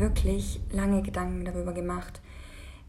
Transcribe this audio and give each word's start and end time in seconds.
wirklich 0.00 0.60
lange 0.70 1.02
Gedanken 1.02 1.44
darüber 1.44 1.72
gemacht, 1.72 2.20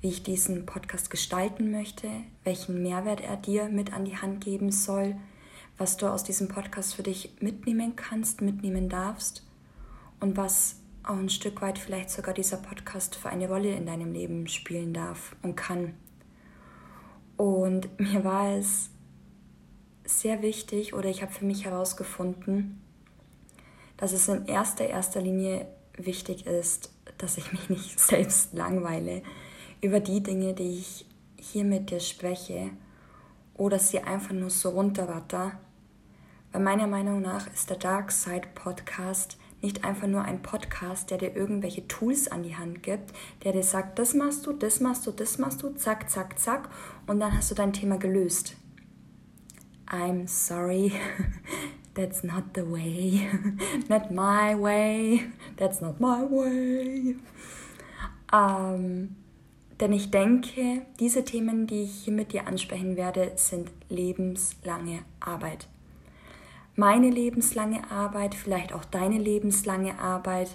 wie 0.02 0.10
ich 0.10 0.24
diesen 0.24 0.66
Podcast 0.66 1.10
gestalten 1.10 1.72
möchte, 1.72 2.08
welchen 2.44 2.82
Mehrwert 2.82 3.22
er 3.22 3.38
dir 3.38 3.70
mit 3.70 3.94
an 3.94 4.06
die 4.06 4.18
Hand 4.18 4.44
geben 4.44 4.72
soll, 4.72 5.16
was 5.78 5.98
du 5.98 6.08
aus 6.08 6.24
diesem 6.24 6.48
Podcast 6.48 6.96
für 6.96 7.04
dich 7.04 7.36
mitnehmen 7.40 7.96
kannst, 7.96 8.42
mitnehmen 8.42 8.90
darfst 8.90 9.46
und 10.20 10.38
was 10.38 10.78
auch 11.04 11.18
ein 11.18 11.30
Stück 11.30 11.62
weit 11.62 11.80
vielleicht 11.80 12.12
sogar 12.12 12.34
dieser 12.34 12.58
Podcast 12.58 13.16
für 13.16 13.30
eine 13.30 13.48
Rolle 13.48 13.74
in 13.74 13.86
deinem 13.86 14.14
Leben 14.14 14.48
spielen 14.48 14.94
darf 14.94 15.36
und 15.42 15.56
kann. 15.56 15.96
Und 17.38 17.90
mir 18.00 18.24
war 18.24 18.56
es 18.56 18.90
sehr 20.06 20.42
wichtig 20.42 20.94
oder 20.94 21.10
ich 21.10 21.22
habe 21.22 21.32
für 21.32 21.46
mich 21.46 21.66
herausgefunden, 21.66 22.82
dass 23.98 24.12
es 24.12 24.28
in 24.28 24.46
erster, 24.46 24.88
erster 24.88 25.22
Linie 25.22 25.68
wichtig 25.98 26.46
ist, 26.46 26.92
dass 27.20 27.38
ich 27.38 27.52
mich 27.52 27.70
nicht 27.70 28.00
selbst 28.00 28.54
langweile 28.54 29.22
über 29.82 30.00
die 30.00 30.22
Dinge, 30.22 30.54
die 30.54 30.80
ich 30.80 31.06
hier 31.38 31.64
mit 31.64 31.92
dir 31.92 32.00
spreche 32.00 32.72
oder 33.54 33.78
sie 33.80 34.00
einfach 34.00 34.34
nur 34.34 34.50
so 34.50 34.70
runterratter. 34.70 35.54
Weil 36.52 36.62
meiner 36.62 36.88
Meinung 36.88 37.22
nach 37.22 37.52
ist 37.54 37.70
der 37.70 37.78
Dark 37.78 38.12
Side 38.12 38.48
Podcast 38.56 39.38
nicht 39.62 39.84
einfach 39.84 40.08
nur 40.08 40.24
ein 40.24 40.42
Podcast, 40.42 41.12
der 41.12 41.18
dir 41.18 41.36
irgendwelche 41.36 41.88
Tools 41.88 42.30
an 42.30 42.44
die 42.44 42.56
Hand 42.56 42.82
gibt, 42.82 43.14
der 43.44 43.52
dir 43.52 43.64
sagt, 43.64 44.00
das 44.00 44.14
machst 44.14 44.46
du, 44.46 44.54
das 44.54 44.80
machst 44.80 45.06
du, 45.06 45.12
das 45.12 45.38
machst 45.38 45.62
du, 45.62 45.70
zack, 45.72 46.10
zack, 46.10 46.40
zack, 46.40 46.70
und 47.08 47.20
dann 47.20 47.36
hast 47.36 47.52
du 47.52 47.56
dein 47.56 47.74
Thema 47.74 47.98
gelöst. 47.98 48.56
I'm 49.88 50.28
sorry, 50.28 50.94
that's 52.00 52.24
not 52.24 52.54
the 52.54 52.64
way, 52.64 53.30
not 53.90 54.12
my 54.12 54.56
way, 54.56 55.26
that's 55.58 55.82
not 55.82 56.00
my 56.00 56.24
way. 56.24 57.16
Ähm, 58.32 59.16
denn 59.80 59.94
ich 59.94 60.12
denke, 60.12 60.86
diese 61.00 61.24
Themen, 61.24 61.68
die 61.68 61.84
ich 61.84 62.04
hier 62.04 62.14
mit 62.14 62.34
dir 62.34 62.48
ansprechen 62.48 62.96
werde, 62.96 63.32
sind 63.36 63.72
lebenslange 63.90 65.00
Arbeit 65.20 65.68
meine 66.80 67.10
lebenslange 67.10 67.92
Arbeit, 67.92 68.34
vielleicht 68.34 68.72
auch 68.72 68.86
deine 68.86 69.18
lebenslange 69.18 70.00
Arbeit. 70.00 70.50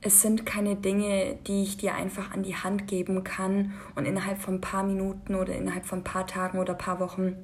Es 0.00 0.22
sind 0.22 0.46
keine 0.46 0.76
Dinge, 0.76 1.36
die 1.48 1.64
ich 1.64 1.76
dir 1.76 1.96
einfach 1.96 2.30
an 2.30 2.44
die 2.44 2.54
Hand 2.54 2.86
geben 2.86 3.24
kann 3.24 3.74
und 3.96 4.06
innerhalb 4.06 4.38
von 4.38 4.54
ein 4.54 4.60
paar 4.60 4.84
Minuten 4.84 5.34
oder 5.34 5.56
innerhalb 5.56 5.86
von 5.86 5.98
ein 6.00 6.04
paar 6.04 6.28
Tagen 6.28 6.60
oder 6.60 6.74
ein 6.74 6.78
paar 6.78 7.00
Wochen 7.00 7.34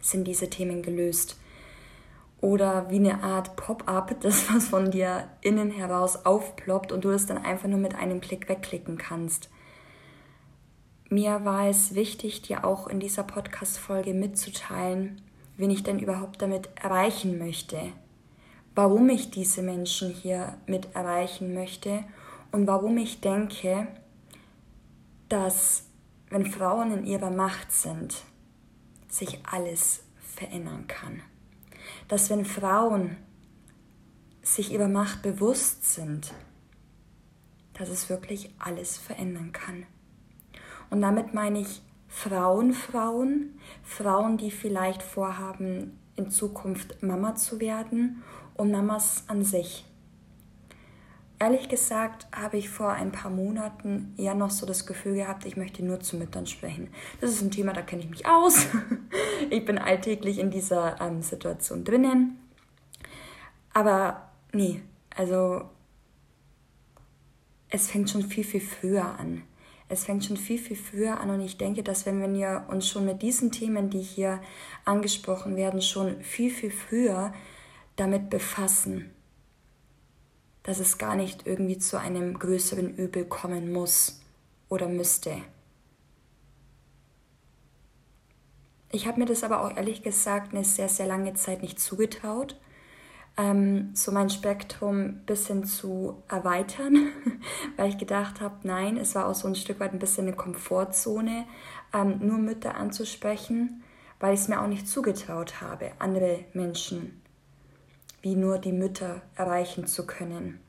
sind 0.00 0.26
diese 0.26 0.48
Themen 0.48 0.80
gelöst. 0.80 1.38
Oder 2.40 2.88
wie 2.90 2.96
eine 2.96 3.22
Art 3.22 3.56
Pop-up, 3.56 4.20
das 4.20 4.52
was 4.52 4.68
von 4.68 4.90
dir 4.90 5.28
innen 5.40 5.70
heraus 5.70 6.24
aufploppt 6.24 6.92
und 6.92 7.04
du 7.04 7.10
es 7.10 7.26
dann 7.26 7.38
einfach 7.38 7.68
nur 7.68 7.78
mit 7.78 7.94
einem 7.94 8.20
Klick 8.20 8.48
wegklicken 8.48 8.98
kannst. 8.98 9.50
Mir 11.10 11.44
war 11.44 11.66
es 11.68 11.94
wichtig, 11.94 12.42
dir 12.42 12.64
auch 12.64 12.86
in 12.86 13.00
dieser 13.00 13.22
Podcast-Folge 13.22 14.12
mitzuteilen, 14.12 15.22
wen 15.56 15.70
ich 15.70 15.82
denn 15.82 15.98
überhaupt 15.98 16.42
damit 16.42 16.68
erreichen 16.76 17.38
möchte, 17.38 17.80
warum 18.74 19.08
ich 19.08 19.30
diese 19.30 19.62
Menschen 19.62 20.10
hier 20.10 20.58
mit 20.66 20.94
erreichen 20.94 21.54
möchte 21.54 22.04
und 22.52 22.66
warum 22.66 22.98
ich 22.98 23.22
denke, 23.22 23.88
dass 25.30 25.84
wenn 26.30 26.46
Frauen 26.46 26.92
in 26.92 27.06
ihrer 27.06 27.30
Macht 27.30 27.72
sind, 27.72 28.22
sich 29.08 29.38
alles 29.50 30.04
verändern 30.20 30.86
kann. 30.86 31.22
Dass 32.08 32.30
wenn 32.30 32.44
Frauen 32.44 33.16
sich 34.42 34.72
ihrer 34.72 34.88
Macht 34.88 35.22
bewusst 35.22 35.94
sind, 35.94 36.32
dass 37.74 37.88
es 37.88 38.08
wirklich 38.08 38.50
alles 38.58 38.98
verändern 38.98 39.52
kann. 39.52 39.86
Und 40.90 41.02
damit 41.02 41.34
meine 41.34 41.60
ich 41.60 41.82
Frauen, 42.08 42.72
Frauen, 42.72 43.58
Frauen, 43.82 44.38
die 44.38 44.50
vielleicht 44.50 45.02
vorhaben, 45.02 45.98
in 46.16 46.30
Zukunft 46.30 47.02
Mama 47.02 47.36
zu 47.36 47.60
werden 47.60 48.22
und 48.54 48.72
Mamas 48.72 49.24
an 49.28 49.44
sich. 49.44 49.84
Ehrlich 51.40 51.68
gesagt 51.68 52.26
habe 52.34 52.56
ich 52.56 52.68
vor 52.68 52.90
ein 52.90 53.12
paar 53.12 53.30
Monaten 53.30 54.14
eher 54.16 54.34
noch 54.34 54.50
so 54.50 54.66
das 54.66 54.86
Gefühl 54.86 55.14
gehabt, 55.14 55.44
ich 55.44 55.56
möchte 55.56 55.84
nur 55.84 56.00
zu 56.00 56.16
Müttern 56.16 56.46
sprechen. 56.46 56.88
Das 57.20 57.30
ist 57.30 57.42
ein 57.42 57.50
Thema, 57.50 57.72
da 57.72 57.82
kenne 57.82 58.02
ich 58.02 58.10
mich 58.10 58.26
aus. 58.26 58.66
ich 59.50 59.64
bin 59.64 59.78
alltäglich 59.78 60.38
in 60.38 60.50
dieser 60.50 61.00
ähm, 61.00 61.22
Situation 61.22 61.84
drinnen. 61.84 62.38
Aber 63.72 64.30
nee, 64.52 64.82
also 65.14 65.62
es 67.70 67.90
fängt 67.90 68.10
schon 68.10 68.24
viel, 68.24 68.44
viel 68.44 68.60
früher 68.60 69.04
an 69.04 69.42
es 69.88 70.04
fängt 70.04 70.24
schon 70.24 70.36
viel, 70.36 70.58
viel 70.58 70.76
früher 70.76 71.18
an 71.18 71.30
und 71.30 71.40
ich 71.40 71.56
denke, 71.56 71.82
dass 71.82 72.04
wenn 72.04 72.34
wir 72.34 72.66
uns 72.68 72.88
schon 72.88 73.06
mit 73.06 73.22
diesen 73.22 73.50
Themen, 73.50 73.88
die 73.88 74.02
hier 74.02 74.40
angesprochen 74.84 75.56
werden, 75.56 75.80
schon 75.80 76.20
viel, 76.20 76.50
viel 76.50 76.70
früher 76.70 77.32
damit 77.96 78.28
befassen, 78.28 79.10
dass 80.68 80.80
es 80.80 80.98
gar 80.98 81.16
nicht 81.16 81.46
irgendwie 81.46 81.78
zu 81.78 81.98
einem 81.98 82.38
größeren 82.38 82.94
Übel 82.94 83.24
kommen 83.24 83.72
muss 83.72 84.20
oder 84.68 84.86
müsste. 84.86 85.38
Ich 88.92 89.06
habe 89.06 89.18
mir 89.18 89.24
das 89.24 89.44
aber 89.44 89.62
auch 89.62 89.74
ehrlich 89.74 90.02
gesagt 90.02 90.52
eine 90.52 90.64
sehr, 90.64 90.90
sehr 90.90 91.06
lange 91.06 91.32
Zeit 91.32 91.62
nicht 91.62 91.80
zugetraut 91.80 92.54
ähm, 93.38 93.90
so 93.94 94.12
mein 94.12 94.28
Spektrum 94.28 95.00
ein 95.00 95.22
bisschen 95.24 95.64
zu 95.64 96.22
erweitern, 96.28 97.12
weil 97.76 97.88
ich 97.88 97.96
gedacht 97.96 98.42
habe, 98.42 98.56
nein, 98.64 98.98
es 98.98 99.14
war 99.14 99.26
auch 99.26 99.34
so 99.34 99.48
ein 99.48 99.54
Stück 99.54 99.80
weit 99.80 99.94
ein 99.94 99.98
bisschen 99.98 100.26
eine 100.26 100.36
Komfortzone, 100.36 101.46
ähm, 101.94 102.18
nur 102.20 102.36
Mütter 102.36 102.74
anzusprechen, 102.74 103.84
weil 104.20 104.34
ich 104.34 104.40
es 104.40 104.48
mir 104.48 104.60
auch 104.60 104.66
nicht 104.66 104.86
zugetraut 104.86 105.62
habe, 105.62 105.92
andere 105.98 106.44
Menschen 106.52 107.22
wie 108.22 108.34
nur 108.34 108.58
die 108.58 108.72
Mütter 108.72 109.22
erreichen 109.34 109.86
zu 109.86 110.06
können. 110.06 110.60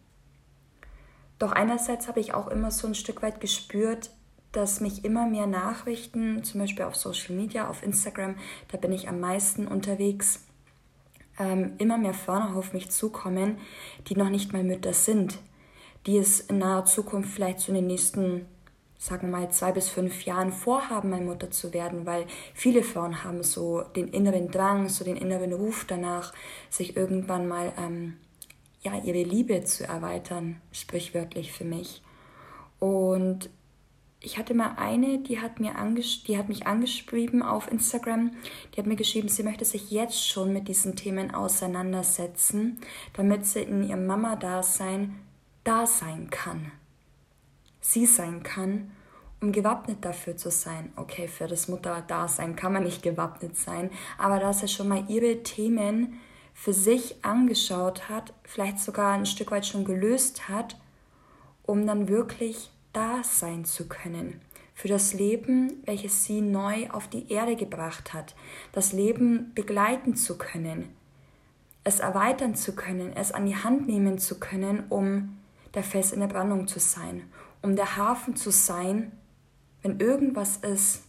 Doch 1.39 1.51
einerseits 1.53 2.07
habe 2.07 2.19
ich 2.19 2.33
auch 2.33 2.47
immer 2.47 2.69
so 2.69 2.87
ein 2.87 2.95
Stück 2.95 3.21
weit 3.21 3.39
gespürt, 3.39 4.11
dass 4.51 4.81
mich 4.81 5.05
immer 5.05 5.27
mehr 5.27 5.47
Nachrichten, 5.47 6.43
zum 6.43 6.61
Beispiel 6.61 6.85
auf 6.85 6.95
Social 6.95 7.35
Media, 7.35 7.69
auf 7.69 7.83
Instagram, 7.83 8.35
da 8.71 8.77
bin 8.77 8.91
ich 8.91 9.07
am 9.07 9.19
meisten 9.19 9.67
unterwegs, 9.67 10.45
ähm, 11.37 11.73
immer 11.77 11.97
mehr 11.97 12.13
Frauen 12.13 12.55
auf 12.55 12.73
mich 12.73 12.89
zukommen, 12.89 13.57
die 14.07 14.15
noch 14.15 14.29
nicht 14.29 14.51
mal 14.51 14.63
Mütter 14.63 14.93
sind, 14.93 15.39
die 16.05 16.17
es 16.17 16.41
in 16.41 16.57
naher 16.57 16.85
Zukunft 16.85 17.31
vielleicht 17.31 17.59
so 17.59 17.69
in 17.69 17.75
den 17.75 17.87
nächsten, 17.87 18.45
sagen 18.99 19.31
wir 19.31 19.39
mal, 19.39 19.49
zwei 19.49 19.71
bis 19.71 19.89
fünf 19.89 20.25
Jahren 20.25 20.51
vorhaben, 20.51 21.09
mal 21.09 21.21
Mutter 21.21 21.49
zu 21.49 21.73
werden, 21.73 22.05
weil 22.05 22.27
viele 22.53 22.83
Frauen 22.83 23.23
haben 23.23 23.43
so 23.43 23.81
den 23.81 24.09
inneren 24.09 24.51
Drang, 24.51 24.89
so 24.89 25.05
den 25.05 25.15
inneren 25.15 25.53
Ruf 25.53 25.85
danach, 25.87 26.33
sich 26.69 26.97
irgendwann 26.97 27.47
mal 27.47 27.71
ähm, 27.77 28.17
ja, 28.81 29.01
ihre 29.01 29.23
Liebe 29.23 29.63
zu 29.63 29.87
erweitern, 29.87 30.61
sprichwörtlich 30.73 31.53
für 31.53 31.63
mich. 31.63 32.03
Und 32.79 33.49
ich 34.19 34.37
hatte 34.37 34.53
mal 34.53 34.73
eine, 34.75 35.19
die 35.19 35.39
hat, 35.39 35.61
mir 35.61 35.73
die 36.27 36.37
hat 36.37 36.49
mich 36.49 36.67
angeschrieben 36.67 37.41
auf 37.41 37.71
Instagram. 37.71 38.31
Die 38.73 38.79
hat 38.79 38.85
mir 38.85 38.97
geschrieben, 38.97 39.29
sie 39.29 39.43
möchte 39.43 39.63
sich 39.63 39.91
jetzt 39.91 40.27
schon 40.27 40.51
mit 40.51 40.67
diesen 40.67 40.97
Themen 40.97 41.33
auseinandersetzen, 41.33 42.81
damit 43.13 43.45
sie 43.45 43.61
in 43.61 43.87
ihrem 43.87 44.05
Mama-Dasein 44.05 45.15
da 45.63 45.87
sein 45.87 46.29
kann. 46.29 46.73
Sie 47.81 48.05
sein 48.05 48.43
kann, 48.43 48.91
um 49.41 49.51
gewappnet 49.51 50.03
dafür 50.03 50.35
zu 50.35 50.51
sein. 50.51 50.91
Okay, 50.95 51.27
für 51.27 51.47
das 51.47 51.67
Mutter-Dasein 51.67 52.55
kann 52.55 52.73
man 52.73 52.83
nicht 52.83 53.03
gewappnet 53.03 53.55
sein, 53.55 53.89
aber 54.17 54.39
dass 54.39 54.61
er 54.61 54.67
schon 54.67 54.87
mal 54.87 55.05
ihre 55.07 55.43
Themen 55.43 56.19
für 56.53 56.73
sich 56.73 57.23
angeschaut 57.23 58.09
hat, 58.09 58.33
vielleicht 58.43 58.79
sogar 58.79 59.13
ein 59.13 59.25
Stück 59.25 59.51
weit 59.51 59.65
schon 59.65 59.85
gelöst 59.85 60.49
hat, 60.49 60.77
um 61.63 61.87
dann 61.87 62.09
wirklich 62.09 62.69
da 62.91 63.23
sein 63.23 63.63
zu 63.63 63.87
können 63.87 64.41
für 64.79 64.87
das 64.87 65.13
Leben, 65.13 65.83
welches 65.83 66.23
sie 66.23 66.39
neu 66.39 66.89
auf 66.89 67.09
die 67.09 67.29
Erde 67.29 67.57
gebracht 67.57 68.13
hat, 68.13 68.33
das 68.71 68.93
Leben 68.93 69.51
begleiten 69.53 70.15
zu 70.15 70.37
können, 70.37 70.87
es 71.83 71.99
erweitern 71.99 72.55
zu 72.55 72.73
können, 72.75 73.11
es 73.13 73.33
an 73.33 73.45
die 73.45 73.57
Hand 73.57 73.87
nehmen 73.87 74.19
zu 74.19 74.39
können, 74.39 74.85
um 74.87 75.37
der 75.73 75.83
Fels 75.83 76.13
in 76.13 76.21
der 76.21 76.27
Brandung 76.27 76.65
zu 76.65 76.79
sein, 76.79 77.23
um 77.61 77.75
der 77.75 77.97
Hafen 77.97 78.35
zu 78.35 78.51
sein, 78.51 79.11
wenn 79.81 79.99
irgendwas 79.99 80.57
ist, 80.57 81.03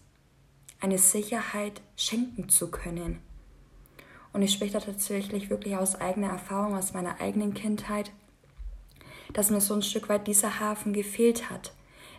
eine 0.81 0.99
Sicherheit 0.99 1.81
schenken 1.97 2.49
zu 2.49 2.71
können. 2.71 3.21
Und 4.33 4.43
ich 4.43 4.53
spreche 4.53 4.75
da 4.75 4.81
tatsächlich 4.81 5.51
wirklich 5.51 5.77
aus 5.77 5.97
eigener 5.97 6.29
Erfahrung, 6.29 6.77
aus 6.77 6.93
meiner 6.93 7.21
eigenen 7.21 7.53
Kindheit 7.53 8.13
dass 9.33 9.51
mir 9.51 9.61
so 9.61 9.75
ein 9.75 9.83
Stück 9.83 10.09
weit 10.09 10.27
dieser 10.27 10.61
Hafen 10.61 10.93
gefehlt 10.93 11.51
hat. 11.51 11.73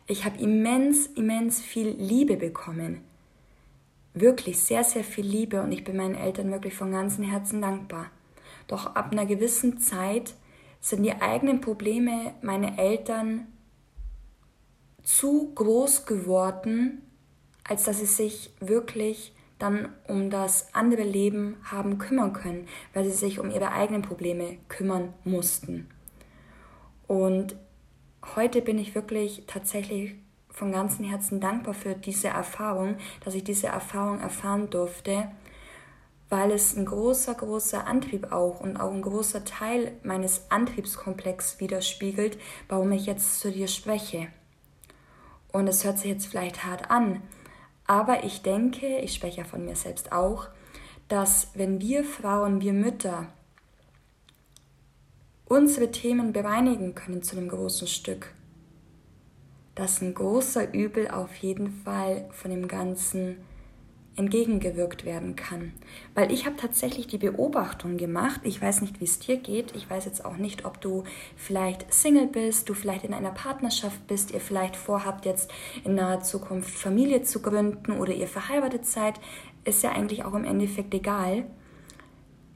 Ich 0.08 0.26
habe 0.26 0.40
immens, 0.40 1.08
immens 1.08 1.62
viel 1.62 1.90
Liebe 1.90 2.38
bekommen. 2.38 3.02
Wirklich 4.14 4.60
sehr, 4.60 4.84
sehr 4.84 5.04
viel 5.04 5.26
Liebe 5.26 5.62
und 5.62 5.72
ich 5.72 5.84
bin 5.84 5.96
meinen 5.96 6.16
Eltern 6.16 6.52
wirklich 6.52 6.74
von 6.74 6.92
ganzem 6.92 7.24
Herzen 7.24 7.62
dankbar. 7.62 8.08
Doch 8.68 8.96
ab 8.96 9.12
einer 9.12 9.26
gewissen 9.26 9.80
Zeit 9.80 10.34
sind 10.80 11.04
die 11.04 11.14
eigenen 11.14 11.62
Probleme 11.62 12.34
meiner 12.42 12.78
Eltern 12.78 13.48
zu 15.04 15.52
groß 15.56 16.06
geworden, 16.06 17.02
als 17.64 17.84
dass 17.84 18.00
sie 18.00 18.06
sich 18.06 18.52
wirklich 18.60 19.34
dann 19.60 19.90
um 20.08 20.30
das 20.30 20.74
andere 20.74 21.04
Leben 21.04 21.58
haben 21.64 22.00
kümmern 22.00 22.34
können, 22.34 22.68
weil 22.94 23.06
sie 23.06 23.12
sich 23.12 23.40
um 23.40 23.52
ihre 23.52 23.72
eigenen 23.72 24.02
Probleme 24.02 24.58
kümmern 24.68 25.14
mussten. 25.24 25.88
Und 27.08 27.56
heute 28.36 28.62
bin 28.62 28.80
ich 28.80 28.96
wirklich 28.96 29.44
tatsächlich 29.48 30.16
von 30.50 30.72
ganzem 30.72 31.06
Herzen 31.06 31.40
dankbar 31.40 31.74
für 31.74 31.94
diese 31.96 32.30
Erfahrung, 32.30 32.98
dass 33.24 33.36
ich 33.36 33.44
diese 33.44 33.68
Erfahrung 33.68 34.20
erfahren 34.20 34.70
durfte, 34.70 35.32
weil 36.30 36.52
es 36.52 36.76
ein 36.76 36.86
großer, 36.86 37.36
großer 37.36 37.86
Antrieb 37.86 38.32
auch 38.32 38.62
und 38.62 38.78
auch 38.78 38.92
ein 38.92 39.02
großer 39.02 39.46
Teil 39.46 39.92
meines 40.04 40.50
Antriebskomplexes 40.50 41.60
widerspiegelt, 41.60 42.38
warum 42.68 42.92
ich 42.94 43.06
jetzt 43.06 43.40
zu 43.40 43.52
dir 43.52 43.68
spreche. 43.68 44.28
Und 45.52 45.68
es 45.68 45.84
hört 45.84 46.00
sich 46.00 46.10
jetzt 46.10 46.28
vielleicht 46.28 46.64
hart 46.66 46.90
an, 46.90 47.22
aber 47.86 48.24
ich 48.24 48.42
denke, 48.42 49.00
ich 49.00 49.14
spreche 49.14 49.42
ja 49.42 49.44
von 49.44 49.66
mir 49.66 49.76
selbst 49.76 50.12
auch, 50.12 50.48
dass 51.08 51.50
wenn 51.56 51.82
wir 51.82 52.04
Frauen, 52.04 52.62
wir 52.62 52.74
Mütter 52.74 53.28
unsere 55.46 55.92
Themen 55.92 56.32
bereinigen 56.32 56.96
können 56.96 57.22
zu 57.22 57.36
einem 57.36 57.50
großen 57.50 57.88
Stück, 57.88 58.34
dass 59.76 60.02
ein 60.02 60.14
großer 60.14 60.74
Übel 60.74 61.10
auf 61.10 61.36
jeden 61.36 61.70
Fall 61.84 62.30
von 62.32 62.52
dem 62.52 62.70
Ganzen 62.70 63.38
entgegengewirkt 64.18 65.06
werden 65.06 65.36
kann. 65.36 65.72
Weil 66.16 66.32
ich 66.32 66.46
habe 66.46 66.58
tatsächlich 66.58 67.08
die 67.08 67.18
Beobachtung 67.18 67.98
gemacht, 67.98 68.42
ich 68.44 68.62
weiß 68.62 68.82
nicht, 68.82 69.00
wie 69.00 69.06
es 69.06 69.20
dir 69.20 69.38
geht, 69.38 69.74
ich 69.76 69.90
weiß 69.90 70.06
jetzt 70.06 70.26
auch 70.26 70.38
nicht, 70.38 70.66
ob 70.66 70.82
du 70.82 71.04
vielleicht 71.38 71.94
Single 71.94 72.28
bist, 72.28 72.68
du 72.68 72.74
vielleicht 72.74 73.06
in 73.06 73.14
einer 73.14 73.32
Partnerschaft 73.32 74.06
bist, 74.08 74.32
ihr 74.32 74.42
vielleicht 74.42 74.76
vorhabt, 74.76 75.26
jetzt 75.26 75.50
in 75.86 75.96
naher 75.96 76.22
Zukunft 76.22 76.72
Familie 76.72 77.24
zu 77.24 77.42
gründen 77.42 77.94
oder 77.94 78.14
ihr 78.14 78.28
verheiratet 78.28 78.86
seid, 78.86 79.20
ist 79.64 79.84
ja 79.84 79.92
eigentlich 79.92 80.26
auch 80.26 80.34
im 80.34 80.44
Endeffekt 80.44 80.94
egal. 80.94 81.46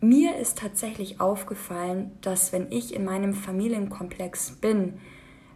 Mir 0.01 0.35
ist 0.37 0.57
tatsächlich 0.57 1.21
aufgefallen, 1.21 2.11
dass 2.21 2.51
wenn 2.51 2.71
ich 2.71 2.93
in 2.93 3.05
meinem 3.05 3.33
Familienkomplex 3.33 4.57
bin, 4.59 4.99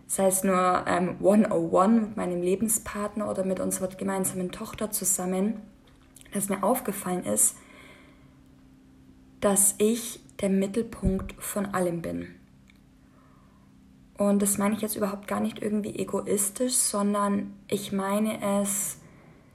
sei 0.08 0.28
es 0.28 0.44
nur 0.44 0.86
ähm, 0.88 1.18
101 1.20 2.02
mit 2.02 2.18
meinem 2.18 2.42
Lebenspartner 2.42 3.30
oder 3.30 3.44
mit 3.44 3.60
unserer 3.60 3.90
gemeinsamen 3.90 4.52
Tochter 4.52 4.90
zusammen, 4.90 5.62
dass 6.32 6.50
mir 6.50 6.64
aufgefallen 6.64 7.24
ist, 7.24 7.58
dass 9.42 9.76
ich 9.78 10.22
der 10.42 10.50
Mittelpunkt 10.50 11.34
von 11.42 11.68
allem 11.68 12.02
bin. 12.02 12.36
Und 14.18 14.42
das 14.42 14.58
meine 14.58 14.76
ich 14.76 14.82
jetzt 14.82 14.98
überhaupt 14.98 15.28
gar 15.28 15.40
nicht 15.40 15.62
irgendwie 15.62 15.96
egoistisch, 15.98 16.74
sondern 16.74 17.54
ich 17.70 17.94
meine 17.94 18.62
es 18.62 18.98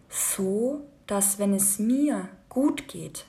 so, 0.08 0.86
dass 1.06 1.38
wenn 1.38 1.52
es 1.52 1.78
mir 1.78 2.28
gut 2.48 2.88
geht, 2.88 3.26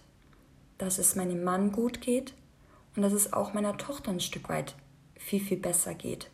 dass 0.78 0.98
es 0.98 1.16
meinem 1.16 1.44
Mann 1.44 1.72
gut 1.72 2.00
geht 2.00 2.34
und 2.96 3.02
dass 3.02 3.12
es 3.12 3.34
auch 3.34 3.54
meiner 3.54 3.78
Tochter 3.78 4.12
ein 4.12 4.22
Stück 4.22 4.48
weit 4.48 4.76
viel, 5.16 5.42
viel 5.42 5.58
besser 5.58 5.94
geht. 5.94 6.30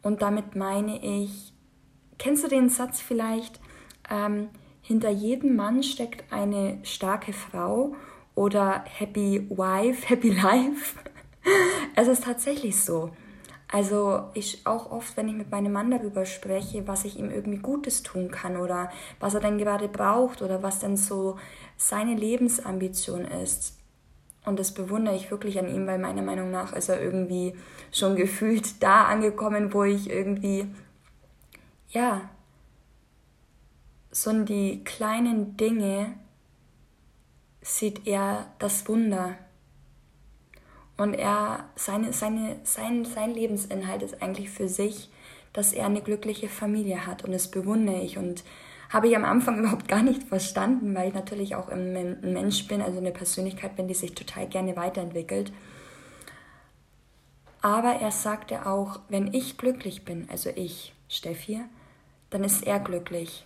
Und 0.00 0.22
damit 0.22 0.56
meine 0.56 1.02
ich, 1.02 1.52
kennst 2.18 2.44
du 2.44 2.48
den 2.48 2.68
Satz 2.68 3.00
vielleicht, 3.00 3.60
ähm, 4.10 4.48
hinter 4.84 5.08
jedem 5.08 5.56
Mann 5.56 5.82
steckt 5.82 6.30
eine 6.30 6.78
starke 6.82 7.32
Frau 7.32 7.96
oder 8.34 8.84
Happy 8.86 9.46
Wife, 9.48 10.06
Happy 10.08 10.30
Life. 10.30 10.98
es 11.96 12.06
ist 12.06 12.24
tatsächlich 12.24 12.80
so. 12.80 13.10
Also 13.72 14.24
ich 14.34 14.66
auch 14.66 14.92
oft, 14.92 15.16
wenn 15.16 15.26
ich 15.26 15.34
mit 15.34 15.50
meinem 15.50 15.72
Mann 15.72 15.90
darüber 15.90 16.26
spreche, 16.26 16.86
was 16.86 17.06
ich 17.06 17.18
ihm 17.18 17.30
irgendwie 17.30 17.58
Gutes 17.58 18.02
tun 18.02 18.30
kann 18.30 18.58
oder 18.58 18.90
was 19.20 19.34
er 19.34 19.40
denn 19.40 19.56
gerade 19.56 19.88
braucht 19.88 20.42
oder 20.42 20.62
was 20.62 20.80
denn 20.80 20.98
so 20.98 21.38
seine 21.78 22.14
Lebensambition 22.14 23.24
ist. 23.24 23.78
Und 24.44 24.58
das 24.58 24.74
bewundere 24.74 25.16
ich 25.16 25.30
wirklich 25.30 25.58
an 25.58 25.74
ihm, 25.74 25.86
weil 25.86 25.98
meiner 25.98 26.22
Meinung 26.22 26.50
nach 26.50 26.74
ist 26.74 26.90
er 26.90 27.02
irgendwie 27.02 27.54
schon 27.90 28.16
gefühlt 28.16 28.82
da 28.82 29.06
angekommen, 29.06 29.72
wo 29.72 29.84
ich 29.84 30.10
irgendwie, 30.10 30.66
ja, 31.88 32.28
sondern 34.14 34.46
die 34.46 34.84
kleinen 34.84 35.56
Dinge 35.56 36.14
sieht 37.60 38.06
er 38.06 38.46
das 38.60 38.86
Wunder. 38.88 39.36
Und 40.96 41.14
er, 41.14 41.68
seine, 41.74 42.12
seine, 42.12 42.60
sein, 42.62 43.04
sein 43.04 43.34
Lebensinhalt 43.34 44.02
ist 44.02 44.22
eigentlich 44.22 44.50
für 44.50 44.68
sich, 44.68 45.10
dass 45.52 45.72
er 45.72 45.86
eine 45.86 46.00
glückliche 46.00 46.48
Familie 46.48 47.06
hat. 47.06 47.24
Und 47.24 47.32
das 47.32 47.50
bewundere 47.50 48.00
ich 48.02 48.16
und 48.16 48.44
habe 48.88 49.08
ich 49.08 49.16
am 49.16 49.24
Anfang 49.24 49.58
überhaupt 49.60 49.88
gar 49.88 50.04
nicht 50.04 50.22
verstanden, 50.22 50.94
weil 50.94 51.08
ich 51.08 51.14
natürlich 51.14 51.56
auch 51.56 51.68
ein 51.68 52.20
Mensch 52.20 52.68
bin, 52.68 52.82
also 52.82 52.98
eine 52.98 53.10
Persönlichkeit 53.10 53.74
bin, 53.74 53.88
die 53.88 53.94
sich 53.94 54.14
total 54.14 54.46
gerne 54.46 54.76
weiterentwickelt. 54.76 55.52
Aber 57.62 57.94
er 57.94 58.12
sagte 58.12 58.66
auch, 58.66 59.00
wenn 59.08 59.34
ich 59.34 59.58
glücklich 59.58 60.04
bin, 60.04 60.28
also 60.30 60.50
ich, 60.54 60.92
Steffi, 61.08 61.62
dann 62.30 62.44
ist 62.44 62.64
er 62.64 62.78
glücklich. 62.78 63.44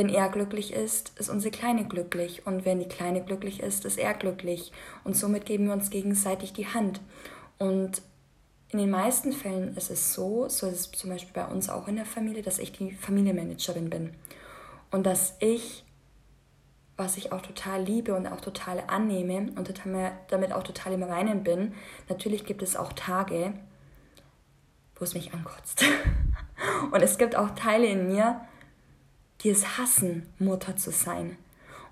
Wenn 0.00 0.08
er 0.08 0.30
glücklich 0.30 0.72
ist, 0.72 1.12
ist 1.18 1.28
unsere 1.28 1.50
Kleine 1.50 1.84
glücklich. 1.84 2.46
Und 2.46 2.64
wenn 2.64 2.78
die 2.78 2.88
Kleine 2.88 3.22
glücklich 3.22 3.60
ist, 3.60 3.84
ist 3.84 3.98
er 3.98 4.14
glücklich. 4.14 4.72
Und 5.04 5.14
somit 5.14 5.44
geben 5.44 5.66
wir 5.66 5.74
uns 5.74 5.90
gegenseitig 5.90 6.54
die 6.54 6.66
Hand. 6.66 7.02
Und 7.58 8.00
in 8.70 8.78
den 8.78 8.88
meisten 8.88 9.34
Fällen 9.34 9.76
ist 9.76 9.90
es 9.90 10.14
so, 10.14 10.48
so 10.48 10.66
ist 10.68 10.80
es 10.80 10.90
zum 10.92 11.10
Beispiel 11.10 11.34
bei 11.34 11.44
uns 11.44 11.68
auch 11.68 11.86
in 11.86 11.96
der 11.96 12.06
Familie, 12.06 12.42
dass 12.42 12.58
ich 12.58 12.72
die 12.72 12.92
Familienmanagerin 12.92 13.90
bin. 13.90 14.14
Und 14.90 15.04
dass 15.04 15.36
ich, 15.38 15.84
was 16.96 17.18
ich 17.18 17.32
auch 17.32 17.42
total 17.42 17.82
liebe 17.82 18.14
und 18.14 18.26
auch 18.26 18.40
total 18.40 18.82
annehme 18.86 19.52
und 19.54 19.70
damit 20.30 20.52
auch 20.54 20.62
total 20.62 20.94
im 20.94 21.02
Reinen 21.02 21.44
bin, 21.44 21.74
natürlich 22.08 22.46
gibt 22.46 22.62
es 22.62 22.74
auch 22.74 22.94
Tage, 22.94 23.52
wo 24.96 25.04
es 25.04 25.12
mich 25.12 25.34
ankotzt. 25.34 25.84
Und 26.90 27.02
es 27.02 27.16
gibt 27.16 27.36
auch 27.36 27.50
Teile 27.50 27.86
in 27.86 28.08
mir, 28.08 28.42
die 29.42 29.50
es 29.50 29.78
hassen, 29.78 30.26
Mutter 30.38 30.76
zu 30.76 30.90
sein. 30.90 31.36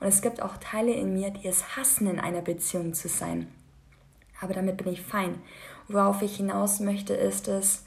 Und 0.01 0.07
es 0.07 0.23
gibt 0.23 0.43
auch 0.43 0.57
Teile 0.59 0.93
in 0.93 1.15
mir, 1.15 1.31
die 1.31 1.49
es 1.49 1.77
hassen, 1.77 2.09
in 2.09 2.21
einer 2.21 2.43
Beziehung 2.43 2.95
zu 2.95 3.09
sein. 3.09 3.49
Aber 4.41 4.55
damit 4.55 4.77
bin 4.77 4.93
ich 4.93 5.03
fein. 5.03 5.41
Worauf 5.89 6.23
ich 6.23 6.37
hinaus 6.37 6.81
möchte, 6.81 7.15
ist 7.15 7.49
es, 7.49 7.85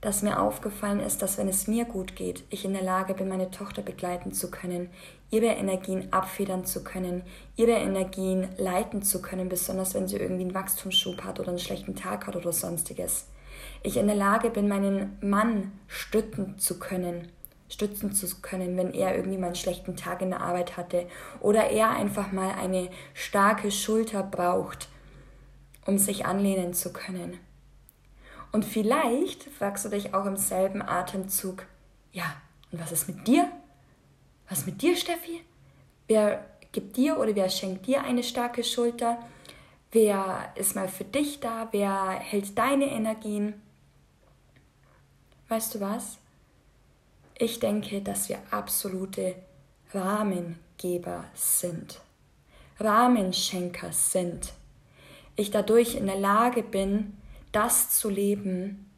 dass 0.00 0.22
mir 0.22 0.40
aufgefallen 0.40 1.00
ist, 1.00 1.22
dass 1.22 1.38
wenn 1.38 1.48
es 1.48 1.68
mir 1.68 1.84
gut 1.84 2.16
geht, 2.16 2.42
ich 2.50 2.64
in 2.64 2.72
der 2.72 2.82
Lage 2.82 3.14
bin, 3.14 3.28
meine 3.28 3.50
Tochter 3.50 3.82
begleiten 3.82 4.32
zu 4.32 4.50
können, 4.50 4.90
ihre 5.30 5.46
Energien 5.46 6.12
abfedern 6.12 6.64
zu 6.64 6.82
können, 6.82 7.22
ihre 7.56 7.72
Energien 7.72 8.48
leiten 8.58 9.02
zu 9.02 9.22
können, 9.22 9.48
besonders 9.48 9.94
wenn 9.94 10.08
sie 10.08 10.16
irgendwie 10.16 10.42
einen 10.42 10.54
Wachstumsschub 10.54 11.22
hat 11.22 11.38
oder 11.38 11.50
einen 11.50 11.60
schlechten 11.60 11.94
Tag 11.94 12.26
hat 12.26 12.34
oder 12.34 12.52
sonstiges. 12.52 13.28
Ich 13.84 13.96
in 13.96 14.08
der 14.08 14.16
Lage 14.16 14.50
bin, 14.50 14.68
meinen 14.68 15.18
Mann 15.20 15.72
stützen 15.86 16.58
zu 16.58 16.80
können, 16.80 17.28
stützen 17.72 18.12
zu 18.12 18.26
können, 18.42 18.76
wenn 18.76 18.92
er 18.92 19.16
irgendwie 19.16 19.38
mal 19.38 19.46
einen 19.46 19.56
schlechten 19.56 19.96
Tag 19.96 20.20
in 20.20 20.30
der 20.30 20.42
Arbeit 20.42 20.76
hatte 20.76 21.08
oder 21.40 21.70
er 21.70 21.90
einfach 21.90 22.30
mal 22.30 22.52
eine 22.52 22.90
starke 23.14 23.70
Schulter 23.70 24.22
braucht, 24.22 24.88
um 25.86 25.98
sich 25.98 26.26
anlehnen 26.26 26.74
zu 26.74 26.92
können. 26.92 27.38
Und 28.52 28.66
vielleicht 28.66 29.44
fragst 29.44 29.86
du 29.86 29.88
dich 29.88 30.12
auch 30.12 30.26
im 30.26 30.36
selben 30.36 30.82
Atemzug, 30.82 31.64
ja, 32.12 32.36
und 32.70 32.80
was 32.80 32.92
ist 32.92 33.08
mit 33.08 33.26
dir? 33.26 33.50
Was 34.50 34.66
mit 34.66 34.82
dir, 34.82 34.94
Steffi? 34.94 35.42
Wer 36.08 36.44
gibt 36.72 36.98
dir 36.98 37.18
oder 37.18 37.34
wer 37.34 37.48
schenkt 37.48 37.86
dir 37.86 38.02
eine 38.02 38.22
starke 38.22 38.62
Schulter? 38.62 39.18
Wer 39.92 40.52
ist 40.56 40.76
mal 40.76 40.88
für 40.88 41.04
dich 41.04 41.40
da? 41.40 41.68
Wer 41.70 42.10
hält 42.10 42.58
deine 42.58 42.90
Energien? 42.90 43.62
Weißt 45.48 45.74
du 45.74 45.80
was? 45.80 46.18
Ich 47.42 47.58
denke, 47.58 48.00
dass 48.00 48.28
wir 48.28 48.38
absolute 48.52 49.34
Rahmengeber 49.92 51.24
sind, 51.34 52.00
Rahmenschenker 52.78 53.90
sind. 53.90 54.52
Ich 55.34 55.50
dadurch 55.50 55.96
in 55.96 56.06
der 56.06 56.20
Lage 56.20 56.62
bin, 56.62 57.16
das 57.50 57.98
zu 57.98 58.10
leben, 58.10 58.88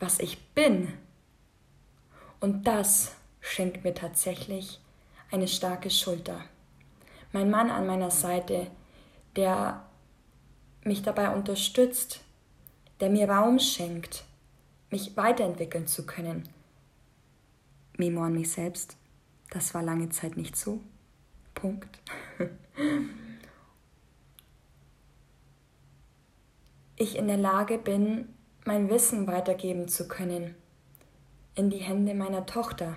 was 0.00 0.18
ich 0.18 0.42
bin. 0.54 0.94
Und 2.40 2.66
das 2.66 3.14
schenkt 3.42 3.84
mir 3.84 3.92
tatsächlich 3.92 4.80
eine 5.30 5.46
starke 5.46 5.90
Schulter. 5.90 6.40
Mein 7.32 7.50
Mann 7.50 7.68
an 7.70 7.86
meiner 7.86 8.10
Seite, 8.10 8.68
der 9.36 9.84
mich 10.84 11.02
dabei 11.02 11.34
unterstützt, 11.34 12.20
der 13.00 13.10
mir 13.10 13.28
Raum 13.28 13.58
schenkt, 13.58 14.24
mich 14.88 15.18
weiterentwickeln 15.18 15.86
zu 15.86 16.06
können, 16.06 16.48
Memo 17.98 18.22
an 18.22 18.32
mich 18.32 18.50
selbst. 18.50 18.96
Das 19.50 19.74
war 19.74 19.82
lange 19.82 20.08
Zeit 20.08 20.36
nicht 20.36 20.56
so. 20.56 20.80
Punkt. 21.54 21.98
ich 26.96 27.16
in 27.16 27.26
der 27.26 27.36
Lage 27.36 27.78
bin, 27.78 28.28
mein 28.64 28.88
Wissen 28.88 29.26
weitergeben 29.26 29.88
zu 29.88 30.08
können 30.08 30.54
in 31.54 31.70
die 31.70 31.78
Hände 31.78 32.14
meiner 32.14 32.46
Tochter. 32.46 32.96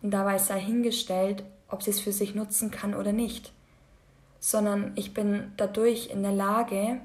Und 0.00 0.12
dabei 0.12 0.38
sei 0.38 0.60
hingestellt, 0.60 1.42
ob 1.68 1.82
sie 1.82 1.90
es 1.90 2.00
für 2.00 2.12
sich 2.12 2.36
nutzen 2.36 2.70
kann 2.70 2.94
oder 2.94 3.12
nicht, 3.12 3.52
sondern 4.38 4.92
ich 4.94 5.12
bin 5.12 5.52
dadurch 5.56 6.08
in 6.10 6.22
der 6.22 6.32
Lage, 6.32 7.00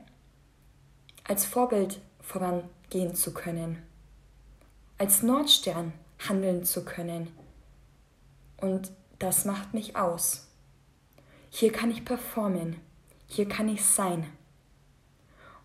als 1.23 1.45
Vorbild 1.45 2.01
vorangehen 2.21 3.15
zu 3.15 3.33
können, 3.33 3.81
als 4.99 5.23
Nordstern 5.23 5.93
handeln 6.27 6.63
zu 6.63 6.83
können. 6.83 7.27
Und 8.57 8.91
das 9.19 9.45
macht 9.45 9.73
mich 9.73 9.95
aus. 9.95 10.47
Hier 11.49 11.71
kann 11.71 11.91
ich 11.91 12.05
performen, 12.05 12.75
hier 13.27 13.47
kann 13.47 13.69
ich 13.69 13.83
sein. 13.83 14.27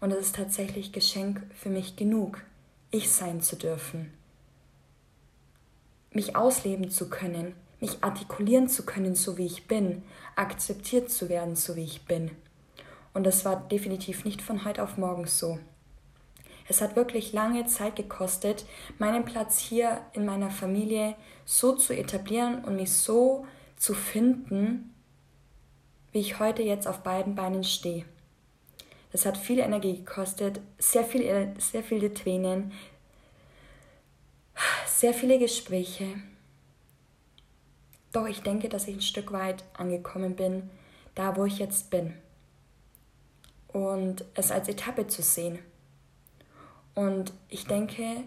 Und 0.00 0.12
es 0.12 0.26
ist 0.26 0.36
tatsächlich 0.36 0.92
Geschenk 0.92 1.42
für 1.54 1.70
mich 1.70 1.96
genug, 1.96 2.42
ich 2.90 3.10
sein 3.10 3.40
zu 3.40 3.56
dürfen. 3.56 4.12
Mich 6.10 6.36
ausleben 6.36 6.90
zu 6.90 7.10
können, 7.10 7.54
mich 7.80 8.02
artikulieren 8.02 8.68
zu 8.68 8.84
können, 8.84 9.14
so 9.14 9.36
wie 9.36 9.46
ich 9.46 9.66
bin, 9.66 10.02
akzeptiert 10.36 11.10
zu 11.10 11.28
werden, 11.28 11.56
so 11.56 11.76
wie 11.76 11.84
ich 11.84 12.06
bin. 12.06 12.30
Und 13.12 13.24
das 13.24 13.44
war 13.44 13.56
definitiv 13.68 14.24
nicht 14.24 14.42
von 14.42 14.64
heute 14.64 14.82
auf 14.82 14.96
morgen 14.96 15.26
so. 15.26 15.58
Es 16.66 16.80
hat 16.80 16.96
wirklich 16.96 17.32
lange 17.32 17.66
Zeit 17.66 17.96
gekostet, 17.96 18.64
meinen 18.98 19.24
Platz 19.24 19.58
hier 19.58 20.00
in 20.12 20.24
meiner 20.24 20.50
Familie 20.50 21.14
so 21.44 21.74
zu 21.74 21.94
etablieren 21.94 22.64
und 22.64 22.76
mich 22.76 22.92
so 22.92 23.46
zu 23.76 23.94
finden, 23.94 24.94
wie 26.12 26.20
ich 26.20 26.38
heute 26.38 26.62
jetzt 26.62 26.86
auf 26.86 27.02
beiden 27.02 27.34
Beinen 27.34 27.64
stehe. 27.64 28.04
Das 29.12 29.26
hat 29.26 29.36
viel 29.36 29.58
Energie 29.58 29.96
gekostet, 29.96 30.60
sehr, 30.78 31.04
viel, 31.04 31.54
sehr 31.58 31.82
viele 31.82 32.12
Tränen, 32.14 32.72
sehr 34.86 35.12
viele 35.12 35.38
Gespräche. 35.38 36.06
Doch 38.12 38.26
ich 38.26 38.42
denke, 38.42 38.68
dass 38.68 38.88
ich 38.88 38.96
ein 38.96 39.02
Stück 39.02 39.32
weit 39.32 39.64
angekommen 39.74 40.34
bin, 40.34 40.70
da 41.14 41.36
wo 41.36 41.44
ich 41.44 41.58
jetzt 41.58 41.90
bin. 41.90 42.14
Und 43.68 44.24
es 44.34 44.50
als 44.50 44.68
Etappe 44.68 45.08
zu 45.08 45.20
sehen. 45.20 45.58
Und 46.94 47.32
ich 47.48 47.66
denke, 47.66 48.22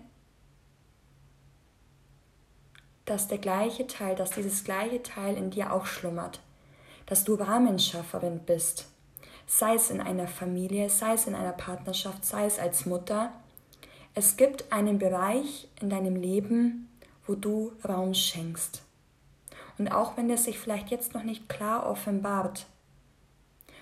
dass 3.05 3.27
der 3.27 3.37
gleiche 3.37 3.87
Teil, 3.87 4.15
dass 4.15 4.31
dieses 4.31 4.63
gleiche 4.63 5.01
Teil 5.01 5.37
in 5.37 5.49
dir 5.49 5.71
auch 5.71 5.85
schlummert. 5.85 6.41
Dass 7.05 7.23
du 7.23 7.35
Rahmenschafferin 7.35 8.39
bist 8.45 8.87
sei 9.47 9.75
es 9.75 9.89
in 9.89 10.01
einer 10.01 10.27
Familie, 10.27 10.89
sei 10.89 11.13
es 11.13 11.25
in 11.25 11.33
einer 11.33 11.53
Partnerschaft, 11.53 12.25
sei 12.25 12.45
es 12.45 12.59
als 12.59 12.85
Mutter. 12.85 13.31
Es 14.13 14.35
gibt 14.37 14.71
einen 14.71 14.99
Bereich 14.99 15.69
in 15.81 15.89
deinem 15.89 16.15
Leben, 16.15 16.89
wo 17.25 17.33
du 17.33 17.71
Raum 17.87 18.13
schenkst. 18.13 18.83
Und 19.77 19.87
auch 19.87 20.17
wenn 20.17 20.27
der 20.27 20.37
sich 20.37 20.59
vielleicht 20.59 20.89
jetzt 20.89 21.13
noch 21.13 21.23
nicht 21.23 21.47
klar 21.49 21.89
offenbart, 21.89 22.65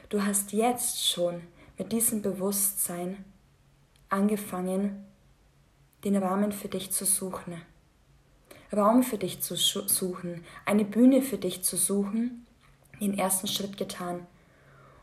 du 0.10 0.24
hast 0.24 0.54
jetzt 0.54 1.10
schon 1.10 1.42
mit 1.78 1.92
diesem 1.92 2.22
Bewusstsein 2.22 3.26
angefangen, 4.10 5.06
den 6.04 6.16
Rahmen 6.16 6.52
für 6.52 6.68
dich 6.68 6.92
zu 6.92 7.06
suchen. 7.06 7.62
Raum 8.74 9.04
für 9.04 9.18
dich 9.18 9.42
zu 9.42 9.56
suchen, 9.56 10.44
eine 10.66 10.86
Bühne 10.86 11.22
für 11.22 11.38
dich 11.38 11.64
zu 11.64 11.78
suchen, 11.78 12.46
den 13.00 13.18
ersten 13.18 13.48
Schritt 13.48 13.78
getan 13.78 14.28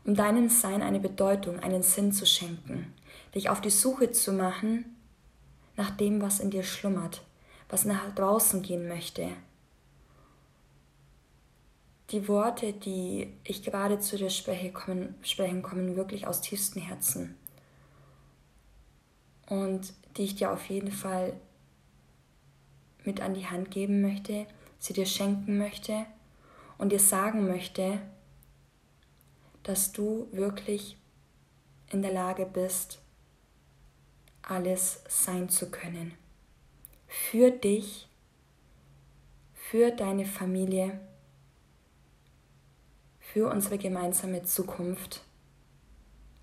um 0.05 0.15
deinem 0.15 0.49
Sein 0.49 0.81
eine 0.81 0.99
Bedeutung, 0.99 1.59
einen 1.59 1.83
Sinn 1.83 2.11
zu 2.11 2.25
schenken, 2.25 2.93
dich 3.35 3.49
auf 3.49 3.61
die 3.61 3.69
Suche 3.69 4.11
zu 4.11 4.33
machen 4.33 4.85
nach 5.75 5.91
dem, 5.91 6.21
was 6.21 6.39
in 6.39 6.51
dir 6.51 6.63
schlummert, 6.63 7.21
was 7.69 7.85
nach 7.85 8.13
draußen 8.13 8.61
gehen 8.61 8.87
möchte. 8.87 9.29
Die 12.11 12.27
Worte, 12.27 12.73
die 12.73 13.33
ich 13.43 13.63
gerade 13.63 13.99
zu 13.99 14.17
dir 14.17 14.29
spreche, 14.29 14.71
kommen, 14.71 15.15
sprechen, 15.23 15.63
kommen 15.63 15.95
wirklich 15.95 16.27
aus 16.27 16.41
tiefstem 16.41 16.81
Herzen. 16.81 17.35
Und 19.47 19.93
die 20.17 20.23
ich 20.23 20.35
dir 20.35 20.51
auf 20.51 20.69
jeden 20.69 20.91
Fall 20.91 21.33
mit 23.03 23.21
an 23.21 23.33
die 23.33 23.47
Hand 23.47 23.71
geben 23.71 24.01
möchte, 24.01 24.45
sie 24.79 24.93
dir 24.93 25.05
schenken 25.05 25.57
möchte 25.57 26.05
und 26.77 26.91
dir 26.91 26.99
sagen 26.99 27.47
möchte, 27.47 27.99
dass 29.63 29.91
du 29.91 30.27
wirklich 30.31 30.97
in 31.89 32.01
der 32.01 32.11
Lage 32.11 32.45
bist, 32.45 32.99
alles 34.41 35.01
sein 35.07 35.49
zu 35.49 35.71
können. 35.71 36.13
Für 37.07 37.51
dich, 37.51 38.09
für 39.53 39.91
deine 39.91 40.25
Familie, 40.25 40.99
für 43.19 43.49
unsere 43.49 43.77
gemeinsame 43.77 44.43
Zukunft, 44.43 45.23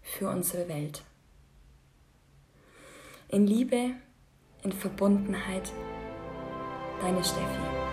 für 0.03 0.31
unsere 0.31 0.67
Welt. 0.69 1.05
In 3.33 3.47
Liebe, 3.47 3.93
in 4.65 4.73
Verbundenheit, 4.73 5.73
deine 7.01 7.23
Steffi. 7.23 7.90